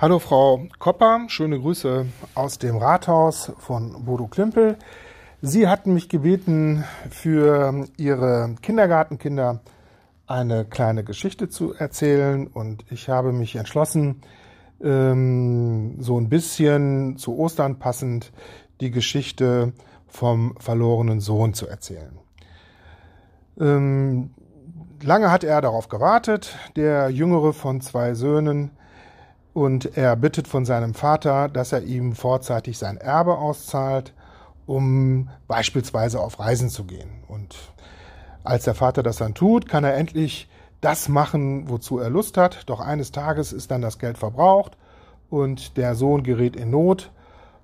[0.00, 4.78] Hallo Frau Kopper, schöne Grüße aus dem Rathaus von Bodo Klimpel.
[5.42, 9.60] Sie hatten mich gebeten, für Ihre Kindergartenkinder
[10.26, 14.22] eine kleine Geschichte zu erzählen und ich habe mich entschlossen,
[14.82, 18.32] ähm, so ein bisschen zu Ostern passend
[18.80, 19.74] die Geschichte
[20.08, 22.18] vom verlorenen Sohn zu erzählen.
[23.60, 24.30] Ähm,
[25.02, 28.70] lange hat er darauf gewartet, der jüngere von zwei Söhnen,
[29.52, 34.12] und er bittet von seinem Vater, dass er ihm vorzeitig sein Erbe auszahlt,
[34.66, 37.10] um beispielsweise auf Reisen zu gehen.
[37.26, 37.56] Und
[38.44, 40.48] als der Vater das dann tut, kann er endlich
[40.80, 42.68] das machen, wozu er Lust hat.
[42.68, 44.76] Doch eines Tages ist dann das Geld verbraucht
[45.28, 47.10] und der Sohn gerät in Not.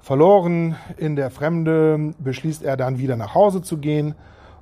[0.00, 4.14] Verloren in der Fremde beschließt er dann wieder nach Hause zu gehen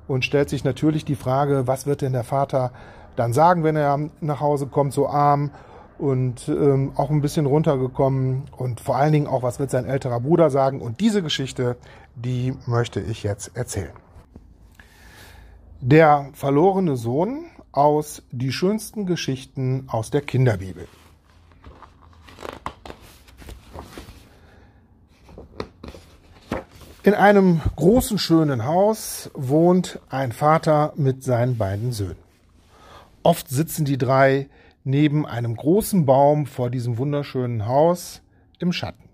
[0.06, 2.72] und stellt sich natürlich die Frage, was wird denn der Vater
[3.16, 5.50] dann sagen, wenn er nach Hause kommt, so arm
[5.98, 10.20] und ähm, auch ein bisschen runtergekommen und vor allen Dingen auch, was wird sein älterer
[10.20, 10.80] Bruder sagen.
[10.80, 11.76] Und diese Geschichte,
[12.14, 13.92] die möchte ich jetzt erzählen.
[15.80, 20.86] Der verlorene Sohn aus Die schönsten Geschichten aus der Kinderbibel.
[27.02, 32.16] In einem großen, schönen Haus wohnt ein Vater mit seinen beiden Söhnen.
[33.22, 34.48] Oft sitzen die drei
[34.84, 38.22] neben einem großen Baum vor diesem wunderschönen Haus
[38.58, 39.08] im Schatten.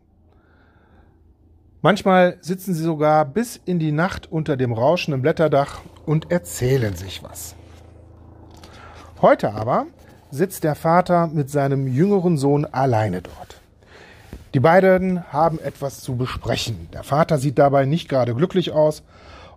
[1.82, 7.22] Manchmal sitzen sie sogar bis in die Nacht unter dem rauschenden Blätterdach und erzählen sich
[7.22, 7.54] was.
[9.22, 9.86] Heute aber
[10.30, 13.60] sitzt der Vater mit seinem jüngeren Sohn alleine dort.
[14.52, 16.88] Die beiden haben etwas zu besprechen.
[16.92, 19.02] Der Vater sieht dabei nicht gerade glücklich aus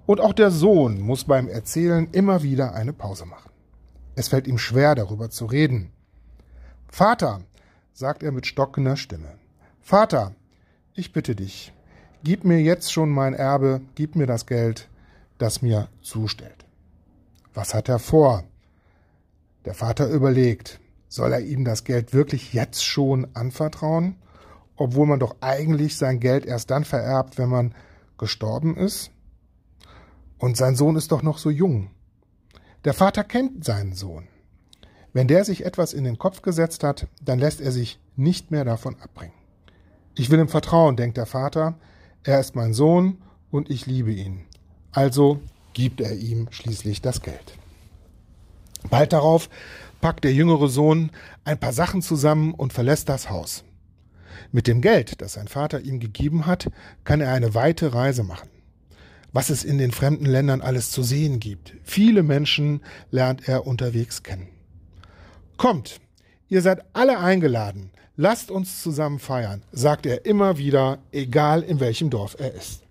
[0.05, 3.49] und auch der Sohn muss beim Erzählen immer wieder eine Pause machen.
[4.15, 5.91] Es fällt ihm schwer, darüber zu reden.
[6.95, 7.41] Vater,
[7.91, 9.39] sagt er mit stockender Stimme,
[9.81, 10.35] Vater,
[10.93, 11.73] ich bitte dich,
[12.23, 14.89] gib mir jetzt schon mein Erbe, gib mir das Geld,
[15.39, 16.67] das mir zustellt.
[17.55, 18.43] Was hat er vor?
[19.65, 24.17] Der Vater überlegt, soll er ihm das Geld wirklich jetzt schon anvertrauen,
[24.75, 27.73] obwohl man doch eigentlich sein Geld erst dann vererbt, wenn man
[28.19, 29.09] gestorben ist?
[30.37, 31.89] Und sein Sohn ist doch noch so jung.
[32.85, 34.27] Der Vater kennt seinen Sohn.
[35.13, 38.65] Wenn der sich etwas in den Kopf gesetzt hat, dann lässt er sich nicht mehr
[38.65, 39.33] davon abbringen.
[40.15, 41.75] Ich will ihm vertrauen, denkt der Vater,
[42.23, 43.17] er ist mein Sohn
[43.51, 44.45] und ich liebe ihn.
[44.91, 45.39] Also
[45.73, 47.57] gibt er ihm schließlich das Geld.
[48.89, 49.49] Bald darauf
[50.01, 51.11] packt der jüngere Sohn
[51.45, 53.63] ein paar Sachen zusammen und verlässt das Haus.
[54.51, 56.69] Mit dem Geld, das sein Vater ihm gegeben hat,
[57.03, 58.49] kann er eine weite Reise machen.
[59.31, 61.73] Was es in den fremden Ländern alles zu sehen gibt.
[61.83, 64.47] Viele Menschen lernt er unterwegs kennen.
[65.63, 66.01] Kommt,
[66.49, 72.09] ihr seid alle eingeladen, lasst uns zusammen feiern, sagt er immer wieder, egal in welchem
[72.09, 72.81] Dorf er ist.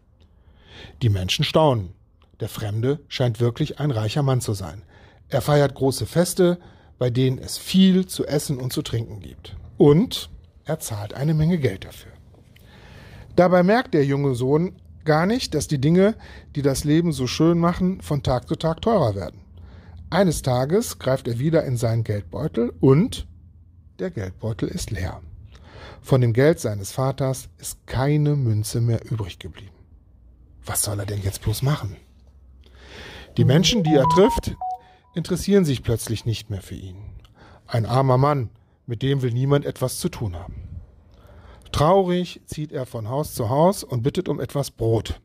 [1.03, 1.93] Die Menschen staunen.
[2.41, 4.81] Der Fremde scheint wirklich ein reicher Mann zu sein.
[5.28, 6.59] Er feiert große Feste,
[6.99, 9.54] bei denen es viel zu essen und zu trinken gibt.
[9.77, 10.31] Und
[10.65, 12.12] er zahlt eine Menge Geld dafür.
[13.37, 16.15] Dabei merkt der junge Sohn gar nicht, dass die Dinge,
[16.56, 19.41] die das Leben so schön machen, von Tag zu Tag teurer werden.
[20.12, 23.27] Eines Tages greift er wieder in seinen Geldbeutel und
[23.99, 25.23] der Geldbeutel ist leer.
[26.03, 29.72] Von dem Geld seines Vaters ist keine Münze mehr übrig geblieben.
[30.67, 31.97] Was soll er denn jetzt bloß machen?
[33.39, 34.55] Die Menschen, die er trifft,
[35.15, 36.99] interessieren sich plötzlich nicht mehr für ihn.
[37.67, 38.51] Ein armer Mann,
[38.84, 40.83] mit dem will niemand etwas zu tun haben.
[41.72, 45.22] Traurig zieht er von Haus zu Haus und bittet um etwas Brot.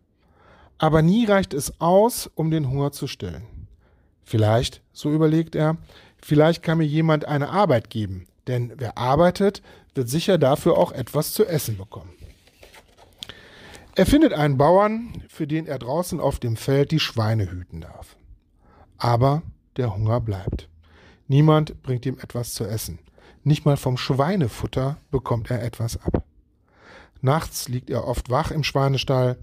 [0.78, 3.57] Aber nie reicht es aus, um den Hunger zu stillen.
[4.28, 5.78] Vielleicht, so überlegt er,
[6.22, 9.62] vielleicht kann mir jemand eine Arbeit geben, denn wer arbeitet,
[9.96, 12.12] wird sicher dafür auch etwas zu essen bekommen.
[13.96, 18.18] Er findet einen Bauern, für den er draußen auf dem Feld die Schweine hüten darf.
[18.98, 19.44] Aber
[19.78, 20.68] der Hunger bleibt.
[21.30, 23.00] Niemand bringt ihm etwas zu essen.
[23.46, 26.26] Nicht mal vom Schweinefutter bekommt er etwas ab.
[27.22, 29.38] Nachts liegt er oft wach im Schweinestall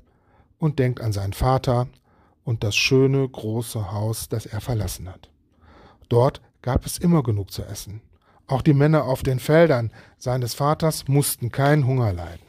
[0.58, 1.88] und denkt an seinen Vater,
[2.44, 5.30] und das schöne große Haus, das er verlassen hat.
[6.08, 8.02] Dort gab es immer genug zu essen.
[8.46, 12.44] Auch die Männer auf den Feldern seines Vaters mussten keinen Hunger leiden.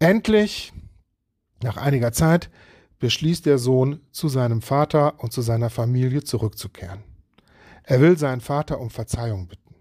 [0.00, 0.72] Endlich,
[1.62, 2.50] nach einiger Zeit,
[2.98, 7.04] beschließt der Sohn, zu seinem Vater und zu seiner Familie zurückzukehren.
[7.84, 9.74] Er will seinen Vater um Verzeihung bitten.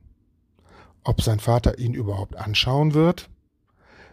[1.04, 3.30] Ob sein Vater ihn überhaupt anschauen wird?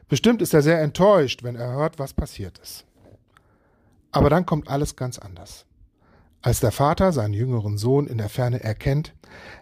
[0.08, 2.86] Bestimmt ist er sehr enttäuscht, wenn er hört, was passiert ist.
[4.14, 5.66] Aber dann kommt alles ganz anders.
[6.40, 9.12] Als der Vater seinen jüngeren Sohn in der Ferne erkennt,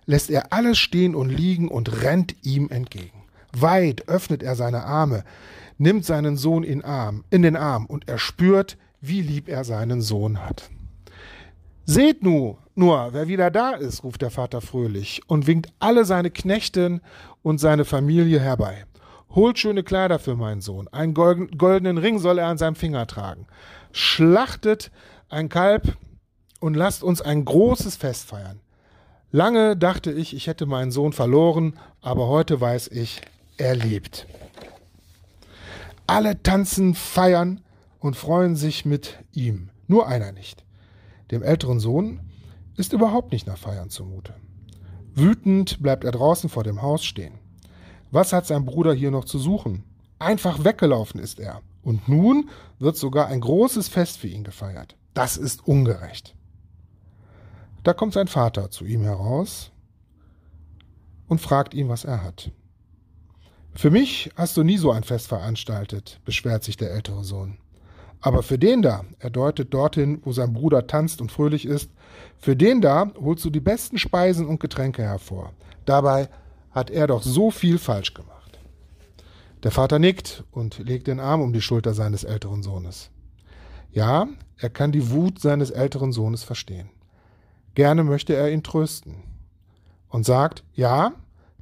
[0.04, 3.22] lässt er alles stehen und liegen und rennt ihm entgegen.
[3.56, 5.24] Weit öffnet er seine Arme,
[5.78, 10.02] nimmt seinen Sohn in, Arm, in den Arm und er spürt, wie lieb er seinen
[10.02, 10.70] Sohn hat.
[11.84, 16.30] Seht nu, nur, wer wieder da ist, ruft der Vater fröhlich und winkt alle seine
[16.30, 17.00] Knechten
[17.42, 18.84] und seine Familie herbei.
[19.34, 23.46] Holt schöne Kleider für meinen Sohn, einen goldenen Ring soll er an seinem Finger tragen.
[23.92, 24.90] Schlachtet
[25.30, 25.96] ein Kalb
[26.60, 28.60] und lasst uns ein großes Fest feiern.
[29.30, 33.22] Lange dachte ich, ich hätte meinen Sohn verloren, aber heute weiß ich,
[33.56, 34.26] er lebt.
[36.06, 37.62] Alle tanzen, feiern
[38.00, 40.64] und freuen sich mit ihm, nur einer nicht.
[41.30, 42.20] Dem älteren Sohn
[42.76, 44.34] ist überhaupt nicht nach Feiern zumute.
[45.14, 47.38] Wütend bleibt er draußen vor dem Haus stehen.
[48.12, 49.84] Was hat sein Bruder hier noch zu suchen?
[50.18, 51.62] Einfach weggelaufen ist er.
[51.82, 54.96] Und nun wird sogar ein großes Fest für ihn gefeiert.
[55.14, 56.36] Das ist ungerecht.
[57.82, 59.72] Da kommt sein Vater zu ihm heraus
[61.26, 62.52] und fragt ihn, was er hat.
[63.74, 67.56] Für mich hast du nie so ein Fest veranstaltet, beschwert sich der ältere Sohn.
[68.20, 71.90] Aber für den da, er deutet dorthin, wo sein Bruder tanzt und fröhlich ist,
[72.38, 75.54] für den da holst du die besten Speisen und Getränke hervor.
[75.86, 76.28] Dabei
[76.72, 78.58] hat er doch so viel falsch gemacht.
[79.62, 83.10] Der Vater nickt und legt den Arm um die Schulter seines älteren Sohnes.
[83.92, 84.26] Ja,
[84.56, 86.90] er kann die Wut seines älteren Sohnes verstehen.
[87.74, 89.22] Gerne möchte er ihn trösten
[90.08, 91.12] und sagt, ja,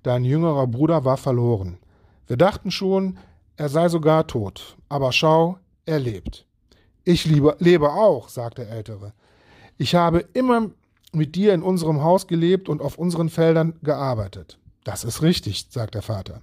[0.02, 1.78] dein jüngerer Bruder war verloren.
[2.26, 3.18] Wir dachten schon,
[3.56, 6.46] er sei sogar tot, aber schau, er lebt.
[7.04, 9.12] Ich liebe, lebe auch, sagt der Ältere.
[9.76, 10.70] Ich habe immer
[11.12, 14.59] mit dir in unserem Haus gelebt und auf unseren Feldern gearbeitet.
[14.84, 16.40] Das ist richtig, sagt der Vater.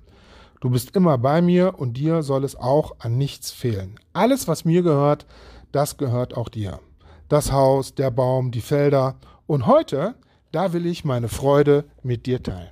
[0.60, 4.00] Du bist immer bei mir und dir soll es auch an nichts fehlen.
[4.14, 5.26] Alles, was mir gehört,
[5.72, 6.80] das gehört auch dir.
[7.30, 9.16] Das Haus, der Baum, die Felder.
[9.46, 10.16] Und heute,
[10.52, 12.72] da will ich meine Freude mit dir teilen.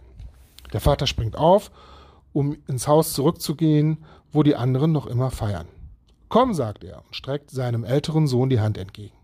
[0.74, 1.72] Der Vater springt auf,
[2.34, 5.68] um ins Haus zurückzugehen, wo die anderen noch immer feiern.
[6.28, 9.16] Komm, sagt er und streckt seinem älteren Sohn die Hand entgegen.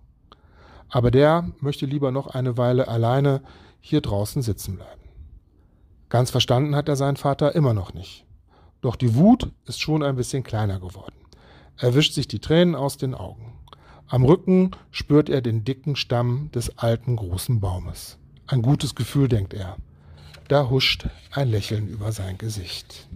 [0.90, 3.42] Aber der möchte lieber noch eine Weile alleine
[3.80, 5.01] hier draußen sitzen bleiben.
[6.12, 8.26] Ganz verstanden hat er seinen Vater immer noch nicht.
[8.82, 11.16] Doch die Wut ist schon ein bisschen kleiner geworden.
[11.78, 13.54] Er wischt sich die Tränen aus den Augen.
[14.10, 18.18] Am Rücken spürt er den dicken Stamm des alten großen Baumes.
[18.46, 19.78] Ein gutes Gefühl, denkt er.
[20.50, 23.08] Da huscht ein Lächeln über sein Gesicht.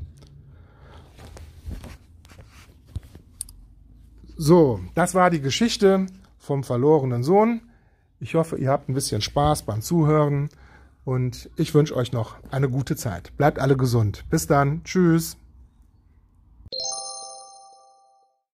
[4.37, 6.05] So, das war die Geschichte
[6.37, 7.59] vom verlorenen Sohn.
[8.21, 10.47] Ich hoffe, ihr habt ein bisschen Spaß beim Zuhören.
[11.05, 13.31] Und ich wünsche euch noch eine gute Zeit.
[13.37, 14.25] Bleibt alle gesund.
[14.29, 14.83] Bis dann.
[14.83, 15.37] Tschüss.